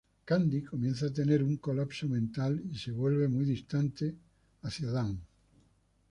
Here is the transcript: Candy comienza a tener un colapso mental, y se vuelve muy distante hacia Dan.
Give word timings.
Candy 0.25 0.63
comienza 0.63 1.05
a 1.05 1.13
tener 1.13 1.43
un 1.43 1.57
colapso 1.57 2.09
mental, 2.09 2.59
y 2.71 2.75
se 2.75 2.91
vuelve 2.91 3.27
muy 3.27 3.45
distante 3.45 4.15
hacia 4.63 4.89
Dan. 4.89 5.21